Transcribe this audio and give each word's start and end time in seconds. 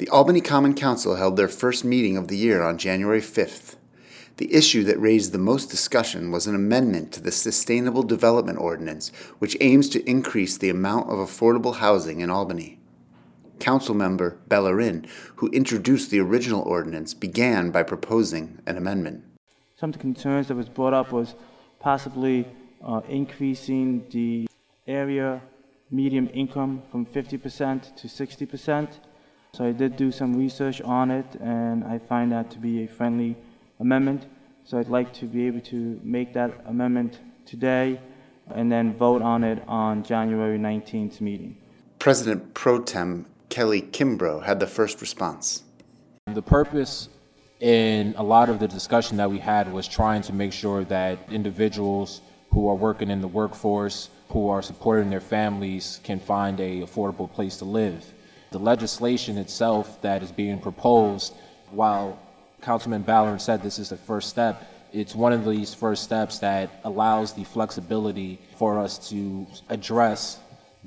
The 0.00 0.08
Albany 0.08 0.40
Common 0.40 0.72
Council 0.72 1.16
held 1.16 1.36
their 1.36 1.46
first 1.46 1.84
meeting 1.84 2.16
of 2.16 2.28
the 2.28 2.36
year 2.38 2.62
on 2.62 2.78
January 2.78 3.20
5th. 3.20 3.76
The 4.38 4.50
issue 4.50 4.82
that 4.84 4.98
raised 4.98 5.32
the 5.32 5.36
most 5.36 5.66
discussion 5.66 6.30
was 6.30 6.46
an 6.46 6.54
amendment 6.54 7.12
to 7.12 7.20
the 7.20 7.30
Sustainable 7.30 8.02
Development 8.02 8.58
Ordinance, 8.58 9.12
which 9.40 9.58
aims 9.60 9.90
to 9.90 10.02
increase 10.08 10.56
the 10.56 10.70
amount 10.70 11.10
of 11.10 11.18
affordable 11.18 11.74
housing 11.74 12.20
in 12.22 12.30
Albany. 12.30 12.78
Councilmember 13.58 14.38
Balarin, 14.48 15.06
who 15.36 15.48
introduced 15.50 16.10
the 16.10 16.20
original 16.20 16.62
ordinance, 16.62 17.12
began 17.12 17.70
by 17.70 17.82
proposing 17.82 18.58
an 18.64 18.78
amendment. 18.78 19.22
Some 19.76 19.90
of 19.90 19.96
the 19.96 20.00
concerns 20.00 20.48
that 20.48 20.54
was 20.54 20.70
brought 20.70 20.94
up 20.94 21.12
was 21.12 21.34
possibly 21.78 22.48
uh, 22.82 23.02
increasing 23.06 24.06
the 24.08 24.48
area 24.86 25.42
median 25.90 26.28
income 26.28 26.84
from 26.90 27.04
50% 27.04 27.96
to 27.96 28.08
60%. 28.08 29.00
So 29.52 29.64
I 29.64 29.72
did 29.72 29.96
do 29.96 30.12
some 30.12 30.34
research 30.36 30.80
on 30.82 31.10
it, 31.10 31.26
and 31.40 31.84
I 31.84 31.98
find 31.98 32.30
that 32.32 32.50
to 32.52 32.58
be 32.58 32.84
a 32.84 32.86
friendly 32.86 33.36
amendment. 33.80 34.26
So 34.64 34.78
I'd 34.78 34.88
like 34.88 35.12
to 35.14 35.26
be 35.26 35.46
able 35.46 35.60
to 35.62 36.00
make 36.04 36.32
that 36.34 36.52
amendment 36.66 37.18
today 37.46 38.00
and 38.54 38.70
then 38.70 38.96
vote 38.96 39.22
on 39.22 39.42
it 39.44 39.62
on 39.66 40.02
January 40.02 40.58
19th 40.58 41.20
meeting. 41.20 41.56
President 41.98 42.54
Pro 42.54 42.80
Tem 42.80 43.26
Kelly 43.48 43.82
Kimbrough 43.82 44.44
had 44.44 44.60
the 44.60 44.66
first 44.66 45.00
response. 45.00 45.64
The 46.26 46.42
purpose 46.42 47.08
in 47.58 48.14
a 48.16 48.22
lot 48.22 48.48
of 48.48 48.60
the 48.60 48.68
discussion 48.68 49.16
that 49.18 49.30
we 49.30 49.38
had 49.38 49.72
was 49.72 49.86
trying 49.88 50.22
to 50.22 50.32
make 50.32 50.52
sure 50.52 50.84
that 50.84 51.18
individuals 51.30 52.20
who 52.50 52.68
are 52.68 52.74
working 52.74 53.10
in 53.10 53.20
the 53.20 53.28
workforce, 53.28 54.08
who 54.28 54.48
are 54.48 54.62
supporting 54.62 55.10
their 55.10 55.20
families, 55.20 56.00
can 56.04 56.18
find 56.20 56.60
a 56.60 56.80
affordable 56.80 57.30
place 57.30 57.58
to 57.58 57.64
live. 57.64 58.04
The 58.50 58.58
legislation 58.58 59.38
itself 59.38 60.02
that 60.02 60.22
is 60.22 60.32
being 60.32 60.58
proposed, 60.58 61.34
while 61.70 62.18
Councilman 62.62 63.04
Balarin 63.04 63.40
said 63.40 63.62
this 63.62 63.78
is 63.78 63.90
the 63.90 63.96
first 63.96 64.28
step, 64.28 64.66
it's 64.92 65.14
one 65.14 65.32
of 65.32 65.44
these 65.44 65.72
first 65.72 66.02
steps 66.02 66.40
that 66.40 66.68
allows 66.82 67.32
the 67.32 67.44
flexibility 67.44 68.40
for 68.56 68.80
us 68.80 69.08
to 69.10 69.46
address 69.68 70.38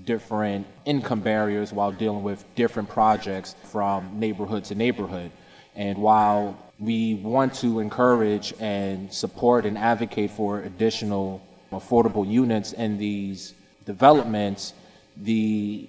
different 0.03 0.67
income 0.85 1.21
barriers 1.21 1.71
while 1.71 1.91
dealing 1.91 2.23
with 2.23 2.43
different 2.55 2.89
projects 2.89 3.55
from 3.63 4.19
neighborhood 4.19 4.65
to 4.65 4.75
neighborhood. 4.75 5.31
And 5.75 5.97
while 5.97 6.57
we 6.79 7.15
want 7.15 7.53
to 7.55 7.79
encourage 7.79 8.53
and 8.59 9.11
support 9.13 9.65
and 9.65 9.77
advocate 9.77 10.31
for 10.31 10.59
additional 10.59 11.41
affordable 11.71 12.29
units 12.29 12.73
in 12.73 12.97
these 12.97 13.53
developments, 13.85 14.73
the 15.15 15.87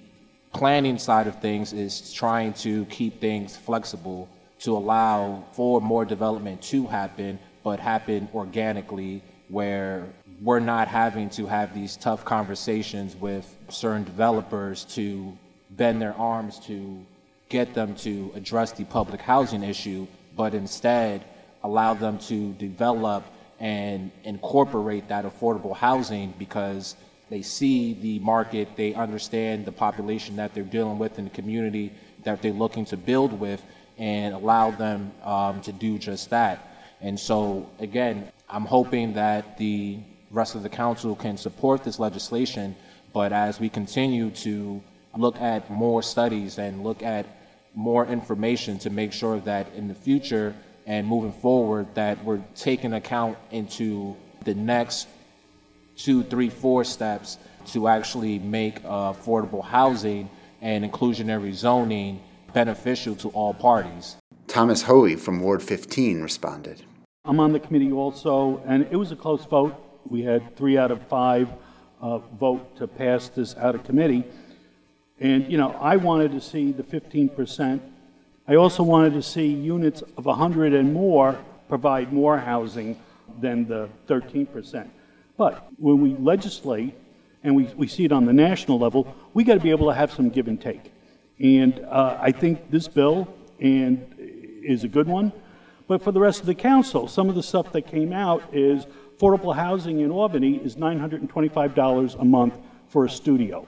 planning 0.55 0.97
side 0.97 1.27
of 1.27 1.41
things 1.41 1.73
is 1.73 2.13
trying 2.13 2.53
to 2.53 2.85
keep 2.85 3.19
things 3.19 3.57
flexible 3.57 4.29
to 4.59 4.75
allow 4.77 5.43
for 5.51 5.81
more 5.81 6.05
development 6.05 6.61
to 6.61 6.87
happen, 6.87 7.37
but 7.61 7.77
happen 7.79 8.29
organically 8.33 9.21
where 9.49 10.07
we're 10.41 10.61
not 10.61 10.87
having 10.87 11.29
to 11.29 11.45
have 11.45 11.73
these 11.73 11.97
tough 11.97 12.23
conversations 12.23 13.17
with 13.17 13.53
certain 13.67 14.05
developers 14.05 14.85
to 14.85 15.37
bend 15.71 16.01
their 16.01 16.13
arms 16.13 16.57
to 16.59 17.05
get 17.49 17.73
them 17.73 17.93
to 17.95 18.31
address 18.33 18.71
the 18.71 18.85
public 18.85 19.19
housing 19.19 19.61
issue, 19.61 20.07
but 20.37 20.53
instead 20.53 21.23
allow 21.63 21.93
them 21.93 22.17
to 22.17 22.53
develop 22.53 23.25
and 23.59 24.09
incorporate 24.23 25.09
that 25.09 25.25
affordable 25.25 25.75
housing 25.75 26.33
because 26.39 26.95
they 27.29 27.41
see 27.41 27.93
the 27.93 28.19
market, 28.19 28.75
they 28.75 28.93
understand 28.93 29.65
the 29.65 29.71
population 29.71 30.35
that 30.35 30.53
they're 30.53 30.63
dealing 30.63 30.99
with 30.99 31.17
in 31.17 31.25
the 31.25 31.31
community 31.31 31.93
that 32.23 32.41
they're 32.41 32.51
looking 32.51 32.85
to 32.85 32.97
build 32.97 33.39
with, 33.39 33.61
and 33.97 34.33
allow 34.33 34.71
them 34.71 35.11
um, 35.23 35.61
to 35.61 35.71
do 35.71 35.97
just 35.97 36.29
that. 36.29 36.75
And 37.01 37.19
so, 37.19 37.69
again, 37.79 38.31
I'm 38.49 38.65
hoping 38.65 39.13
that 39.13 39.57
the 39.57 39.99
rest 40.31 40.55
of 40.55 40.63
the 40.63 40.69
council 40.69 41.15
can 41.15 41.37
support 41.37 41.83
this 41.83 41.99
legislation, 41.99 42.75
but 43.13 43.31
as 43.31 43.59
we 43.59 43.69
continue 43.69 44.31
to 44.31 44.81
look 45.15 45.39
at 45.39 45.69
more 45.69 46.03
studies 46.03 46.57
and 46.57 46.83
look 46.83 47.01
at 47.03 47.25
more 47.73 48.05
information 48.05 48.77
to 48.79 48.89
make 48.89 49.13
sure 49.13 49.39
that 49.41 49.73
in 49.75 49.87
the 49.87 49.93
future 49.93 50.55
and 50.85 51.07
moving 51.07 51.31
forward 51.31 51.87
that 51.95 52.23
we're 52.23 52.41
taking 52.55 52.93
account 52.93 53.37
into 53.51 54.15
the 54.43 54.53
next 54.53 55.07
two, 55.95 56.23
three, 56.23 56.49
four 56.49 56.83
steps 56.83 57.37
to 57.67 57.87
actually 57.87 58.39
make 58.39 58.77
uh, 58.85 59.13
affordable 59.13 59.63
housing 59.63 60.29
and 60.61 60.89
inclusionary 60.89 61.53
zoning 61.53 62.21
beneficial 62.53 63.15
to 63.15 63.29
all 63.29 63.53
parties. 63.53 64.15
Thomas 64.47 64.83
Hoey 64.83 65.15
from 65.15 65.39
Ward 65.39 65.61
15 65.61 66.21
responded. 66.21 66.83
I'm 67.25 67.39
on 67.39 67.53
the 67.53 67.59
committee 67.59 67.91
also, 67.91 68.61
and 68.65 68.87
it 68.91 68.95
was 68.95 69.11
a 69.11 69.15
close 69.15 69.45
vote. 69.45 69.75
We 70.07 70.21
had 70.21 70.55
three 70.55 70.77
out 70.77 70.91
of 70.91 71.01
five 71.07 71.49
uh, 71.99 72.19
vote 72.19 72.75
to 72.77 72.87
pass 72.87 73.29
this 73.29 73.55
out 73.57 73.73
of 73.75 73.83
committee. 73.83 74.23
And, 75.19 75.51
you 75.51 75.57
know, 75.57 75.71
I 75.79 75.95
wanted 75.95 76.31
to 76.33 76.41
see 76.41 76.71
the 76.71 76.83
15%. 76.83 77.79
I 78.47 78.55
also 78.55 78.83
wanted 78.83 79.13
to 79.13 79.23
see 79.23 79.47
units 79.47 80.03
of 80.17 80.25
100 80.25 80.73
and 80.73 80.93
more 80.93 81.39
provide 81.67 82.13
more 82.13 82.37
housing 82.37 82.99
than 83.39 83.67
the 83.67 83.89
13%. 84.07 84.87
But 85.37 85.67
when 85.77 86.01
we 86.01 86.15
legislate 86.15 86.95
and 87.43 87.55
we, 87.55 87.65
we 87.75 87.87
see 87.87 88.05
it 88.05 88.11
on 88.11 88.25
the 88.25 88.33
national 88.33 88.79
level, 88.79 89.15
we 89.33 89.43
got 89.43 89.55
to 89.55 89.59
be 89.59 89.71
able 89.71 89.87
to 89.87 89.93
have 89.93 90.11
some 90.11 90.29
give 90.29 90.47
and 90.47 90.59
take. 90.59 90.91
And 91.39 91.79
uh, 91.79 92.17
I 92.19 92.31
think 92.31 92.71
this 92.71 92.87
bill 92.87 93.33
and 93.59 94.13
is 94.17 94.83
a 94.83 94.87
good 94.87 95.07
one. 95.07 95.31
But 95.87 96.01
for 96.01 96.11
the 96.11 96.19
rest 96.19 96.39
of 96.39 96.45
the 96.47 96.55
council, 96.55 97.07
some 97.07 97.29
of 97.29 97.35
the 97.35 97.43
stuff 97.43 97.71
that 97.73 97.83
came 97.83 98.11
out 98.11 98.43
is 98.53 98.85
affordable 99.17 99.55
housing 99.55 99.99
in 99.99 100.11
Albany 100.11 100.55
is 100.55 100.75
$925 100.75 102.19
a 102.19 102.25
month 102.25 102.55
for 102.87 103.05
a 103.05 103.09
studio. 103.09 103.67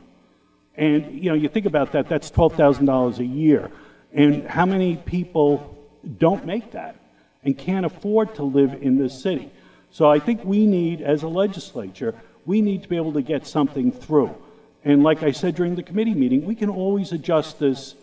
And 0.75 1.23
you 1.23 1.29
know, 1.29 1.35
you 1.35 1.49
think 1.49 1.65
about 1.65 1.91
that, 1.91 2.09
that's 2.09 2.31
$12,000 2.31 3.19
a 3.19 3.25
year. 3.25 3.71
And 4.11 4.47
how 4.47 4.65
many 4.65 4.95
people 4.95 5.77
don't 6.17 6.45
make 6.45 6.71
that 6.71 6.95
and 7.43 7.57
can't 7.57 7.85
afford 7.85 8.35
to 8.35 8.43
live 8.43 8.81
in 8.81 8.97
this 8.97 9.21
city? 9.21 9.51
So 9.91 10.09
I 10.09 10.19
think 10.19 10.43
we 10.43 10.65
need, 10.65 11.01
as 11.01 11.23
a 11.23 11.27
legislature, 11.27 12.15
we 12.45 12.61
need 12.61 12.83
to 12.83 12.89
be 12.89 12.95
able 12.95 13.13
to 13.13 13.21
get 13.21 13.45
something 13.47 13.91
through. 13.91 14.35
And 14.83 15.03
like 15.03 15.23
I 15.23 15.31
said 15.31 15.55
during 15.55 15.75
the 15.75 15.83
committee 15.83 16.13
meeting, 16.13 16.45
we 16.45 16.55
can 16.55 16.69
always 16.69 17.11
adjust 17.11 17.59
this, 17.59 17.95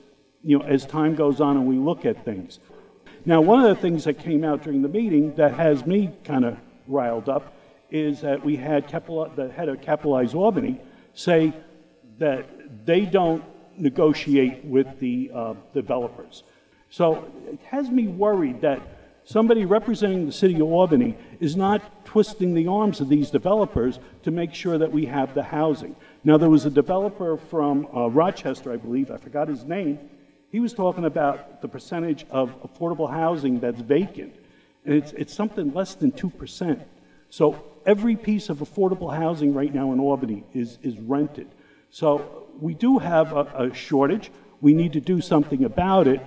you 0.43 0.59
know, 0.59 0.65
as 0.65 0.85
time 0.85 1.15
goes 1.15 1.41
on 1.41 1.57
and 1.57 1.67
we 1.67 1.77
look 1.77 2.05
at 2.05 2.25
things. 2.25 2.59
Now, 3.25 3.41
one 3.41 3.65
of 3.65 3.75
the 3.75 3.81
things 3.81 4.05
that 4.05 4.19
came 4.19 4.45
out 4.45 4.63
during 4.63 4.83
the 4.83 4.89
meeting 4.89 5.35
that 5.37 5.55
has 5.55 5.87
me 5.87 6.11
kind 6.25 6.45
of 6.45 6.59
riled 6.87 7.29
up 7.29 7.55
is 7.91 8.21
that 8.21 8.45
we 8.45 8.57
had 8.57 8.87
Capital, 8.87 9.31
the 9.35 9.51
head 9.51 9.69
of 9.69 9.81
Capitalize 9.81 10.35
Albany 10.35 10.81
say 11.15 11.55
that 12.19 12.47
they 12.85 13.07
don't 13.07 13.43
negotiate 13.79 14.65
with 14.65 14.99
the 15.01 15.31
uh, 15.35 15.55
developers. 15.73 16.43
So 16.91 17.33
it 17.47 17.61
has 17.71 17.89
me 17.89 18.07
worried 18.09 18.61
that 18.61 18.81
somebody 19.25 19.65
representing 19.65 20.27
the 20.27 20.33
city 20.33 20.55
of 20.55 20.63
Albany 20.63 21.17
is 21.41 21.57
not 21.57 22.05
twisting 22.05 22.55
the 22.55 22.67
arms 22.67 23.01
of 23.01 23.09
these 23.09 23.31
developers 23.31 23.99
to 24.23 24.31
make 24.31 24.55
sure 24.55 24.79
that 24.79 24.93
we 24.93 25.07
have 25.07 25.35
the 25.35 25.43
housing. 25.43 25.97
Now, 26.23 26.37
there 26.37 26.51
was 26.51 26.65
a 26.65 26.71
developer 26.71 27.37
from 27.37 27.89
uh, 27.95 28.09
Rochester, 28.09 28.73
I 28.73 28.77
believe, 28.77 29.11
I 29.11 29.17
forgot 29.17 29.49
his 29.49 29.65
name. 29.65 29.99
He 30.51 30.61
was 30.61 30.73
talking 30.73 31.05
about 31.05 31.63
the 31.63 31.69
percentage 31.69 32.25
of 32.31 32.63
affordable 32.63 33.11
housing 33.11 33.61
that's 33.61 33.81
vacant. 33.81 34.37
And 34.85 34.95
it's, 34.95 35.13
it's 35.13 35.35
something 35.35 35.73
less 35.75 35.95
than 35.95 36.13
2%. 36.13 36.85
So 37.31 37.65
every 37.85 38.15
piece 38.15 38.49
of 38.49 38.59
affordable 38.59 39.15
housing 39.15 39.55
right 39.55 39.75
now 39.75 39.93
in 39.93 39.99
Albany 39.99 40.45
is, 40.55 40.79
is 40.83 40.99
rented. 41.01 41.49
So 41.91 42.47
we 42.61 42.75
do 42.75 42.99
have 42.99 43.33
a, 43.33 43.71
a 43.71 43.75
shortage. 43.75 44.31
We 44.61 44.75
need 44.75 44.93
to 44.93 45.01
do 45.01 45.21
something 45.21 45.65
about 45.65 46.07
it. 46.07 46.21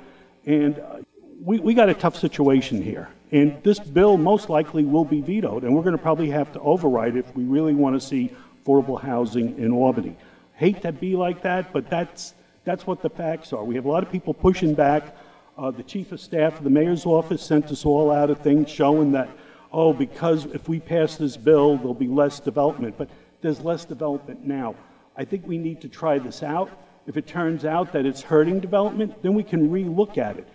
And 0.45 0.79
uh, 0.79 0.99
we, 1.41 1.59
we 1.59 1.73
got 1.73 1.89
a 1.89 1.93
tough 1.93 2.17
situation 2.17 2.81
here. 2.81 3.09
And 3.31 3.61
this 3.63 3.79
bill 3.79 4.17
most 4.17 4.49
likely 4.49 4.85
will 4.85 5.05
be 5.05 5.21
vetoed, 5.21 5.63
and 5.63 5.75
we're 5.75 5.81
going 5.81 5.97
to 5.97 6.01
probably 6.01 6.29
have 6.29 6.51
to 6.53 6.59
override 6.61 7.15
it 7.15 7.25
if 7.27 7.35
we 7.35 7.43
really 7.43 7.73
want 7.73 7.99
to 7.99 8.05
see 8.05 8.31
affordable 8.63 9.01
housing 9.01 9.57
in 9.59 9.71
Albany. 9.71 10.17
Hate 10.53 10.81
to 10.83 10.91
be 10.91 11.15
like 11.15 11.41
that, 11.41 11.73
but 11.73 11.89
that's, 11.89 12.33
that's 12.63 12.87
what 12.87 13.01
the 13.01 13.09
facts 13.09 13.51
are. 13.51 13.63
We 13.63 13.75
have 13.75 13.85
a 13.85 13.89
lot 13.89 14.03
of 14.03 14.11
people 14.11 14.33
pushing 14.33 14.73
back. 14.73 15.15
Uh, 15.57 15.71
the 15.71 15.83
chief 15.83 16.11
of 16.11 16.21
staff 16.21 16.57
of 16.57 16.63
the 16.63 16.69
mayor's 16.69 17.05
office 17.05 17.41
sent 17.43 17.65
us 17.65 17.85
all 17.85 18.11
out 18.11 18.29
of 18.29 18.39
things 18.39 18.69
showing 18.69 19.11
that, 19.11 19.29
oh, 19.73 19.91
because 19.91 20.45
if 20.45 20.69
we 20.69 20.79
pass 20.79 21.17
this 21.17 21.35
bill, 21.35 21.77
there'll 21.77 21.93
be 21.93 22.07
less 22.07 22.39
development. 22.39 22.95
But 22.97 23.09
there's 23.41 23.59
less 23.59 23.83
development 23.83 24.45
now. 24.45 24.75
I 25.15 25.25
think 25.25 25.45
we 25.45 25.57
need 25.57 25.81
to 25.81 25.89
try 25.89 26.17
this 26.19 26.43
out. 26.43 26.69
If 27.07 27.17
it 27.17 27.27
turns 27.27 27.65
out 27.65 27.93
that 27.93 28.05
it's 28.05 28.21
hurting 28.21 28.59
development, 28.59 29.21
then 29.21 29.33
we 29.33 29.43
can 29.43 29.69
relook 29.69 30.17
at 30.17 30.37
it. 30.37 30.47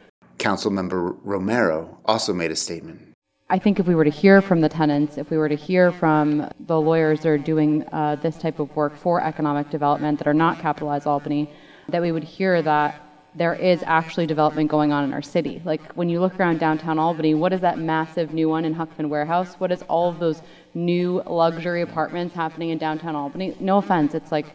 Councilmember 0.43 1.17
Romero 1.23 1.99
also 2.05 2.33
made 2.35 2.51
a 2.51 2.57
statement. 2.57 3.01
I 3.49 3.59
think 3.59 3.79
if 3.79 3.87
we 3.87 3.95
were 3.95 4.05
to 4.05 4.11
hear 4.11 4.43
from 4.43 4.61
the 4.61 4.69
tenants, 4.69 5.17
if 5.17 5.31
we 5.31 5.37
were 5.37 5.49
to 5.49 5.55
hear 5.55 5.93
from 5.93 6.51
the 6.59 6.81
lawyers 6.81 7.21
that 7.21 7.29
are 7.29 7.39
doing 7.39 7.85
uh, 7.93 8.17
this 8.17 8.37
type 8.39 8.59
of 8.59 8.75
work 8.75 8.97
for 8.97 9.23
economic 9.23 9.71
development 9.71 10.19
that 10.19 10.27
are 10.27 10.35
not 10.35 10.59
Capitalize 10.59 11.07
Albany, 11.07 11.49
that 11.89 12.03
we 12.03 12.11
would 12.11 12.25
hear 12.25 12.61
that 12.63 13.01
there 13.35 13.55
is 13.55 13.85
actually 13.87 14.27
development 14.27 14.69
going 14.69 14.91
on 14.91 15.05
in 15.05 15.13
our 15.13 15.23
city. 15.23 15.63
Like 15.65 15.93
when 15.93 16.09
you 16.09 16.21
look 16.21 16.39
around 16.41 16.59
downtown 16.59 16.99
Albany, 16.99 17.35
what 17.35 17.53
is 17.53 17.61
that 17.61 17.79
massive 17.79 18.35
new 18.35 18.49
one 18.49 18.65
in 18.65 18.75
Huck 18.75 18.95
Finn's 18.97 19.11
Warehouse? 19.11 19.55
What 19.59 19.71
is 19.71 19.83
all 19.83 20.09
of 20.09 20.19
those 20.19 20.43
new 20.75 21.23
luxury 21.27 21.83
apartments 21.83 22.35
happening 22.35 22.71
in 22.71 22.79
downtown 22.79 23.15
Albany? 23.15 23.57
No 23.61 23.79
offense, 23.79 24.15
it's 24.15 24.33
like 24.33 24.47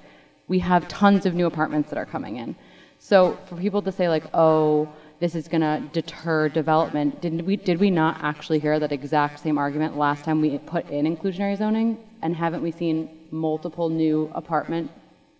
we 0.47 0.59
have 0.59 0.87
tons 0.87 1.25
of 1.25 1.33
new 1.33 1.45
apartments 1.45 1.89
that 1.89 1.97
are 1.97 2.05
coming 2.05 2.37
in. 2.37 2.55
So 2.99 3.37
for 3.45 3.55
people 3.55 3.81
to 3.83 3.91
say 3.91 4.09
like, 4.09 4.25
oh, 4.33 4.89
this 5.19 5.33
is 5.33 5.47
going 5.47 5.61
to 5.61 5.81
deter 5.93 6.49
development, 6.49 7.21
did 7.21 7.41
we 7.41 7.55
did 7.55 7.79
we 7.79 7.89
not 7.89 8.23
actually 8.23 8.59
hear 8.59 8.79
that 8.79 8.91
exact 8.91 9.39
same 9.39 9.57
argument 9.57 9.97
last 9.97 10.23
time 10.23 10.41
we 10.41 10.57
put 10.59 10.89
in 10.89 11.05
inclusionary 11.05 11.57
zoning? 11.57 11.97
And 12.21 12.35
haven't 12.35 12.61
we 12.61 12.71
seen 12.71 13.27
multiple 13.31 13.89
new 13.89 14.31
apartment 14.35 14.91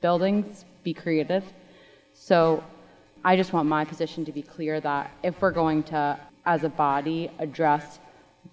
buildings 0.02 0.66
be 0.84 0.94
created? 0.94 1.44
So 2.14 2.64
I 3.24 3.36
just 3.36 3.54
want 3.54 3.68
my 3.68 3.86
position 3.86 4.26
to 4.26 4.32
be 4.32 4.42
clear 4.42 4.80
that 4.82 5.12
if 5.24 5.42
we're 5.42 5.52
going 5.52 5.84
to, 5.84 6.20
as 6.46 6.64
a 6.64 6.70
body, 6.70 7.30
address 7.40 8.00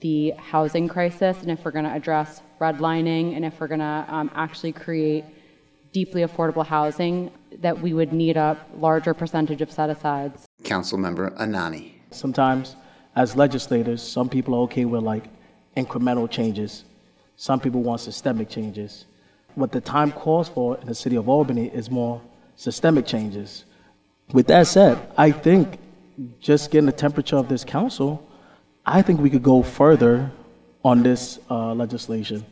the 0.00 0.32
housing 0.32 0.88
crisis, 0.88 1.41
and 1.43 1.50
if 1.50 1.65
we're 1.65 1.71
going 1.71 1.85
to 1.85 1.93
address 1.93 2.43
redlining, 2.61 3.37
and 3.37 3.44
if 3.44 3.61
we're 3.61 3.69
going 3.69 3.81
to 3.81 4.05
um, 4.09 4.31
actually 4.35 4.73
create 4.73 5.25
deeply 5.93 6.23
affordable 6.23 6.67
housing, 6.67 7.31
that 7.61 7.81
we 7.81 7.94
would 7.94 8.12
need 8.12 8.37
a 8.37 8.59
larger 8.76 9.15
percentage 9.15 9.62
of 9.62 9.71
set 9.71 9.88
asides. 9.88 10.47
Councilmember 10.64 11.37
Anane. 11.38 11.93
Sometimes, 12.11 12.76
as 13.14 13.37
legislators, 13.37 14.02
some 14.02 14.28
people 14.28 14.55
are 14.55 14.62
okay 14.62 14.84
with 14.84 15.02
like 15.02 15.25
incremental 15.76 16.31
changes. 16.31 16.84
Some 17.37 17.61
people 17.61 17.82
want 17.82 18.00
systemic 18.00 18.49
changes. 18.49 19.06
What 19.55 19.72
the 19.72 19.81
time 19.81 20.11
calls 20.11 20.49
for 20.49 20.78
in 20.78 20.87
the 20.87 20.94
city 20.94 21.16
of 21.16 21.28
Albany 21.28 21.66
is 21.66 21.90
more 21.90 22.20
systemic 22.56 23.06
changes. 23.06 23.64
With 24.32 24.46
that 24.49 24.66
said, 24.66 24.99
I 25.16 25.31
think 25.31 25.78
just 26.40 26.70
getting 26.70 26.87
the 26.87 26.93
temperature 26.93 27.37
of 27.37 27.49
this 27.49 27.64
council, 27.64 28.26
I 28.87 29.02
think 29.02 29.20
we 29.20 29.31
could 29.31 29.43
go 29.43 29.62
further 29.62 30.31
on 30.84 31.02
this 31.02 31.38
uh, 31.50 31.75
legislation. 31.75 32.44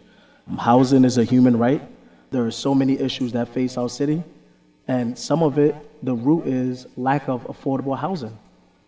Housing 0.58 1.04
is 1.04 1.18
a 1.18 1.24
human 1.24 1.56
right. 1.56 1.82
There 2.30 2.44
are 2.44 2.50
so 2.50 2.74
many 2.74 2.98
issues 2.98 3.32
that 3.32 3.48
face 3.48 3.76
our 3.76 3.88
city, 3.88 4.22
and 4.88 5.18
some 5.18 5.42
of 5.42 5.58
it, 5.58 5.74
the 6.02 6.14
root 6.14 6.46
is 6.46 6.86
lack 6.96 7.28
of 7.28 7.44
affordable 7.44 7.96
housing. 7.96 8.36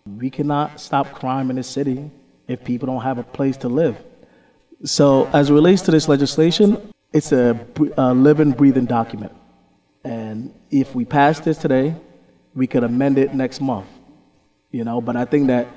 We 0.06 0.30
cannot 0.30 0.80
stop 0.80 1.12
crime 1.12 1.50
in 1.50 1.56
this 1.56 1.68
city 1.68 2.10
if 2.48 2.64
people 2.64 2.86
don't 2.86 3.02
have 3.02 3.18
a 3.18 3.22
place 3.22 3.56
to 3.58 3.68
live. 3.68 3.96
So, 4.84 5.26
as 5.32 5.48
it 5.48 5.54
relates 5.54 5.82
to 5.82 5.90
this 5.90 6.08
legislation, 6.08 6.92
it's 7.12 7.32
a, 7.32 7.58
a 7.96 8.12
living, 8.12 8.50
breathing 8.50 8.84
document. 8.86 9.32
And 10.02 10.52
if 10.70 10.94
we 10.94 11.04
pass 11.04 11.40
this 11.40 11.56
today, 11.56 11.94
we 12.54 12.66
could 12.66 12.84
amend 12.84 13.16
it 13.16 13.34
next 13.34 13.60
month. 13.60 13.86
You 14.70 14.84
know, 14.84 15.00
but 15.00 15.16
I 15.16 15.24
think 15.24 15.46
that 15.46 15.68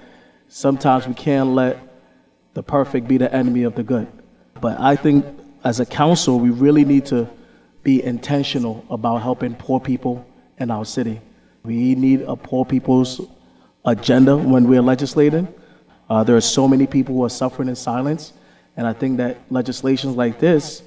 sometimes 0.49 1.07
we 1.07 1.13
can't 1.13 1.49
let 1.49 1.77
the 2.53 2.63
perfect 2.63 3.07
be 3.07 3.17
the 3.17 3.33
enemy 3.33 3.63
of 3.63 3.75
the 3.75 3.83
good. 3.83 4.07
But 4.59 4.79
I 4.79 4.95
think 4.95 5.25
as 5.63 5.79
a 5.79 5.85
council, 5.85 6.39
we 6.39 6.49
really 6.49 6.83
need 6.83 7.05
to 7.07 7.29
be 7.83 8.03
intentional 8.03 8.83
about 8.89 9.21
helping 9.21 9.55
poor 9.55 9.79
people 9.79 10.25
in 10.57 10.71
our 10.71 10.83
city. 10.83 11.21
We 11.67 11.95
need 11.95 12.21
a 12.21 12.37
poor 12.37 12.63
people's 12.63 13.19
agenda 13.83 14.37
when 14.37 14.69
we're 14.69 14.81
legislating. 14.81 15.53
Uh, 16.09 16.23
there 16.23 16.37
are 16.37 16.47
so 16.57 16.65
many 16.65 16.87
people 16.87 17.13
who 17.13 17.25
are 17.25 17.29
suffering 17.29 17.67
in 17.67 17.75
silence, 17.75 18.31
and 18.77 18.87
I 18.87 18.93
think 18.93 19.17
that 19.17 19.41
legislations 19.49 20.15
like 20.15 20.39
this 20.39 20.81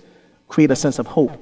create 0.48 0.70
a 0.70 0.76
sense 0.76 0.98
of 0.98 1.06
hope, 1.06 1.32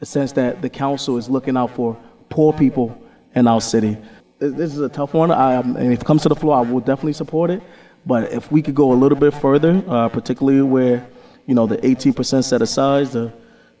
a 0.00 0.06
sense 0.06 0.32
that 0.32 0.62
the 0.62 0.70
council 0.70 1.18
is 1.18 1.28
looking 1.28 1.54
out 1.54 1.76
for 1.76 1.98
poor 2.30 2.54
people 2.54 2.98
in 3.34 3.46
our 3.46 3.60
city. 3.60 3.98
This 4.38 4.72
is 4.72 4.80
a 4.80 4.88
tough 4.88 5.12
one, 5.12 5.30
I, 5.30 5.56
um, 5.56 5.76
and 5.76 5.92
if 5.92 6.00
it 6.00 6.06
comes 6.06 6.22
to 6.22 6.30
the 6.30 6.36
floor, 6.36 6.56
I 6.56 6.62
will 6.62 6.80
definitely 6.80 7.12
support 7.12 7.50
it. 7.50 7.62
But 8.06 8.32
if 8.32 8.50
we 8.50 8.62
could 8.62 8.74
go 8.74 8.92
a 8.92 8.98
little 9.02 9.18
bit 9.18 9.34
further, 9.34 9.84
uh, 9.86 10.08
particularly 10.08 10.62
where 10.62 11.06
you 11.44 11.54
know 11.54 11.66
the 11.66 11.76
18% 11.76 12.42
set 12.42 12.62
aside, 12.62 13.08
the 13.08 13.34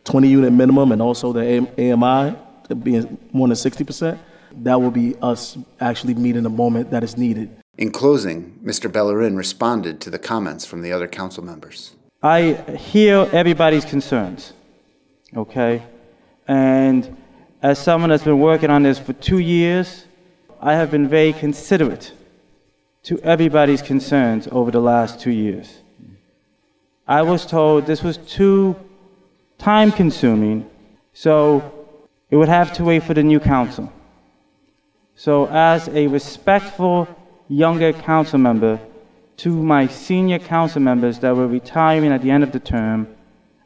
20 0.04 0.28
unit 0.28 0.52
minimum, 0.52 0.92
and 0.92 1.00
also 1.00 1.32
the 1.32 1.66
AMI 1.78 2.36
being 2.74 3.16
more 3.32 3.48
than 3.48 3.56
60%, 3.56 4.18
that 4.64 4.80
will 4.80 4.90
be 4.90 5.16
us 5.22 5.56
actually 5.80 6.14
meeting 6.14 6.42
the 6.42 6.50
moment 6.50 6.90
that 6.90 7.04
is 7.04 7.16
needed. 7.16 7.50
In 7.76 7.90
closing, 7.92 8.58
Mr. 8.64 8.90
Balarin 8.90 9.36
responded 9.36 10.00
to 10.00 10.10
the 10.10 10.18
comments 10.18 10.64
from 10.64 10.82
the 10.82 10.92
other 10.92 11.06
council 11.06 11.44
members. 11.44 11.92
I 12.22 12.52
hear 12.76 13.28
everybody's 13.32 13.84
concerns, 13.84 14.52
okay? 15.36 15.84
And 16.48 17.16
as 17.62 17.78
someone 17.78 18.10
that's 18.10 18.24
been 18.24 18.40
working 18.40 18.70
on 18.70 18.82
this 18.82 18.98
for 18.98 19.12
two 19.12 19.38
years, 19.38 20.04
I 20.60 20.74
have 20.74 20.90
been 20.90 21.06
very 21.06 21.32
considerate 21.32 22.12
to 23.04 23.20
everybody's 23.20 23.82
concerns 23.82 24.48
over 24.50 24.72
the 24.72 24.80
last 24.80 25.20
two 25.20 25.30
years. 25.30 25.80
I 27.06 27.22
was 27.22 27.46
told 27.46 27.86
this 27.86 28.02
was 28.02 28.16
too 28.16 28.74
time 29.58 29.92
consuming, 29.92 30.68
so 31.12 31.62
it 32.30 32.36
would 32.36 32.48
have 32.48 32.72
to 32.74 32.84
wait 32.84 33.04
for 33.04 33.14
the 33.14 33.22
new 33.22 33.40
council. 33.40 33.92
So, 35.18 35.48
as 35.48 35.88
a 35.88 36.06
respectful 36.06 37.08
younger 37.48 37.92
council 37.92 38.38
member 38.38 38.78
to 39.38 39.50
my 39.50 39.88
senior 39.88 40.38
council 40.38 40.80
members 40.80 41.18
that 41.18 41.34
were 41.34 41.48
retiring 41.48 42.12
at 42.12 42.22
the 42.22 42.30
end 42.30 42.44
of 42.44 42.52
the 42.52 42.60
term, 42.60 43.08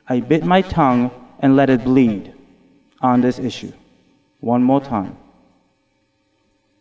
I 0.09 0.21
bit 0.21 0.45
my 0.47 0.63
tongue 0.63 1.11
and 1.41 1.55
let 1.55 1.69
it 1.69 1.85
bleed 1.85 2.33
on 3.03 3.21
this 3.21 3.39
issue 3.39 3.71
one 4.41 4.63
more 4.63 4.81
time. 4.81 5.15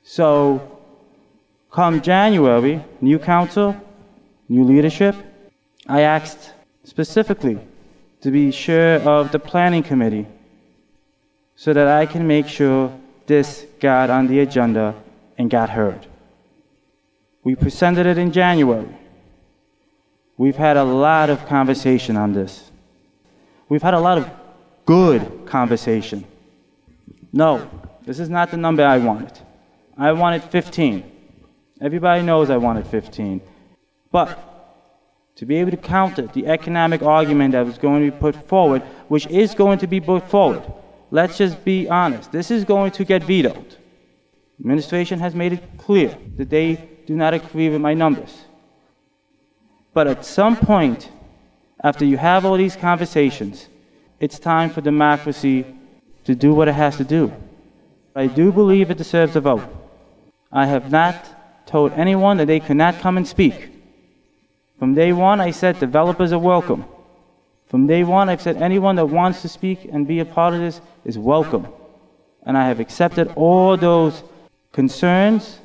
So, 0.04 0.80
come 1.70 2.02
January, 2.02 2.82
new 3.02 3.20
council, 3.20 3.76
new 4.48 4.64
leadership, 4.64 5.16
I 5.86 6.04
asked 6.04 6.54
specifically 6.86 7.60
to 8.22 8.32
be 8.32 8.52
sure 8.52 9.00
of 9.00 9.34
the 9.34 9.40
planning 9.40 9.84
committee 9.84 10.28
so 11.58 11.74
that 11.74 11.90
I 11.90 12.06
can 12.06 12.26
make 12.26 12.48
sure 12.48 12.98
this 13.32 13.66
got 13.80 14.10
on 14.10 14.28
the 14.28 14.42
agenda 14.42 14.94
and 15.38 15.50
got 15.50 15.70
heard. 15.70 16.06
We 17.46 17.56
presented 17.56 18.06
it 18.06 18.18
in 18.18 18.34
January. 18.34 18.94
We've 20.38 20.58
had 20.58 20.76
a 20.76 20.84
lot 20.84 21.30
of 21.30 21.46
conversation 21.46 22.18
on 22.18 22.34
this. 22.34 22.70
We've 23.70 23.82
had 23.82 23.94
a 23.94 24.00
lot 24.02 24.18
of 24.18 24.30
good 24.86 25.46
conversation. 25.46 26.26
No, 27.32 27.70
this 28.06 28.20
is 28.20 28.30
not 28.30 28.52
the 28.52 28.58
number 28.58 28.84
I 28.84 28.98
wanted. 28.98 29.40
I 29.98 30.12
wanted 30.12 30.44
15. 30.44 31.04
Everybody 31.80 32.24
knows 32.24 32.50
I 32.50 32.58
wanted 32.58 32.86
15. 32.88 33.40
But 34.12 34.30
to 35.38 35.46
be 35.46 35.56
able 35.56 35.72
to 35.72 35.78
counter 35.78 36.28
the 36.28 36.48
economic 36.48 37.02
argument 37.02 37.54
that 37.54 37.66
was 37.66 37.78
going 37.78 38.06
to 38.06 38.12
be 38.12 38.18
put 38.26 38.36
forward, 38.50 38.82
which 39.08 39.26
is 39.28 39.56
going 39.56 39.80
to 39.80 39.88
be 39.88 40.02
put 40.02 40.30
forward, 40.30 40.64
let's 41.12 41.38
just 41.38 41.64
be 41.64 41.88
honest. 41.88 42.32
This 42.32 42.50
is 42.50 42.64
going 42.64 42.92
to 42.94 43.06
get 43.06 43.24
vetoed. 43.24 43.76
Administration 44.60 45.20
has 45.20 45.36
made 45.36 45.54
it 45.54 45.64
clear 45.78 46.18
that 46.38 46.50
they 46.50 46.90
do 47.06 47.16
not 47.16 47.34
agree 47.34 47.70
with 47.70 47.82
my 47.82 47.94
numbers. 47.94 48.46
But 49.94 50.08
at 50.08 50.26
some 50.26 50.56
point, 50.56 51.10
after 51.84 52.06
you 52.06 52.18
have 52.18 52.46
all 52.46 52.58
these 52.58 52.76
conversations, 52.76 53.68
it's 54.20 54.40
time 54.40 54.70
for 54.70 54.82
democracy 54.82 55.66
to 56.26 56.36
do 56.36 56.54
what 56.54 56.68
it 56.68 56.74
has 56.74 56.98
to 56.98 57.04
do. 57.04 57.34
I 58.16 58.28
do 58.28 58.52
believe 58.52 58.92
it 58.92 58.98
deserves 58.98 59.36
a 59.36 59.42
vote. 59.42 59.68
I 60.52 60.66
have 60.68 60.92
not 60.92 61.16
told 61.66 61.94
anyone 61.94 62.38
that 62.38 62.48
they 62.48 62.60
could 62.60 62.78
not 62.78 63.00
come 63.00 63.18
and 63.18 63.28
speak. 63.28 63.70
From 64.78 64.94
day 64.94 65.14
one, 65.14 65.40
I 65.42 65.52
said 65.52 65.80
developers 65.80 66.34
are 66.34 66.40
welcome. 66.40 66.86
From 67.72 67.88
day 67.88 68.04
one, 68.04 68.28
I've 68.28 68.42
said 68.42 68.62
anyone 68.62 68.98
that 68.98 69.06
wants 69.06 69.42
to 69.44 69.48
speak 69.48 69.86
and 69.86 70.06
be 70.06 70.20
a 70.20 70.26
part 70.26 70.54
of 70.54 70.60
this 70.60 70.82
is 71.06 71.18
welcome. 71.18 71.70
And 72.44 72.58
I 72.58 72.68
have 72.68 72.82
accepted 72.82 73.32
all 73.38 73.78
those 73.78 74.24
concerns, 74.74 75.58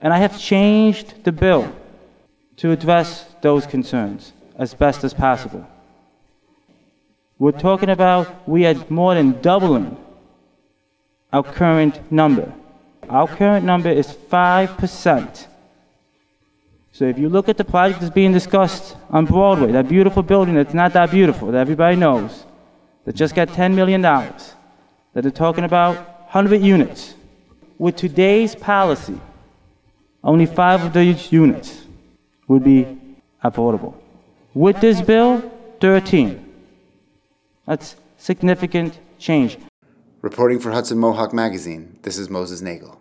and 0.00 0.10
I 0.10 0.16
have 0.16 0.40
changed 0.40 1.24
the 1.24 1.32
bill 1.32 1.70
to 2.56 2.70
address 2.70 3.26
those 3.42 3.66
concerns 3.66 4.32
as 4.56 4.72
best 4.72 5.04
as 5.04 5.12
possible. 5.12 5.66
We're 7.38 7.52
talking 7.52 7.90
about 7.90 8.48
we 8.48 8.64
are 8.64 8.76
more 8.88 9.14
than 9.14 9.38
doubling 9.42 9.98
our 11.30 11.42
current 11.42 12.10
number. 12.10 12.54
Our 13.10 13.28
current 13.28 13.66
number 13.66 13.90
is 13.90 14.06
5%. 14.06 15.46
So 16.98 17.04
if 17.04 17.16
you 17.16 17.28
look 17.28 17.48
at 17.48 17.56
the 17.56 17.64
project 17.64 18.00
that's 18.00 18.12
being 18.12 18.32
discussed 18.32 18.96
on 19.10 19.24
Broadway, 19.24 19.70
that 19.70 19.88
beautiful 19.88 20.20
building 20.20 20.56
that's 20.56 20.74
not 20.74 20.94
that 20.94 21.12
beautiful, 21.12 21.52
that 21.52 21.60
everybody 21.60 21.94
knows, 21.94 22.44
that 23.04 23.14
just 23.14 23.36
got 23.36 23.46
$10 23.46 23.72
million, 23.72 24.02
that 24.02 24.44
they're 25.14 25.30
talking 25.30 25.62
about 25.62 25.94
100 26.34 26.60
units. 26.60 27.14
With 27.78 27.94
today's 27.94 28.56
policy, 28.56 29.20
only 30.24 30.44
five 30.44 30.82
of 30.82 30.92
those 30.92 31.30
units 31.30 31.86
would 32.48 32.64
be 32.64 32.98
affordable. 33.44 33.94
With 34.52 34.80
this 34.80 35.00
bill, 35.00 35.52
13. 35.80 36.52
That's 37.64 37.94
significant 38.16 38.98
change. 39.20 39.56
Reporting 40.20 40.58
for 40.58 40.72
Hudson 40.72 40.98
Mohawk 40.98 41.32
Magazine, 41.32 41.96
this 42.02 42.18
is 42.18 42.28
Moses 42.28 42.60
Nagel. 42.60 43.00